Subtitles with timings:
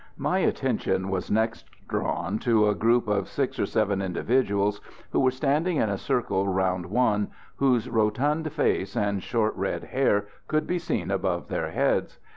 [0.17, 4.81] My attention was next drawn to a group of six or seven individuals
[5.11, 7.27] who were standing in a circle round one,
[7.57, 12.17] whose rotund face and short red hair could be seen above their heads.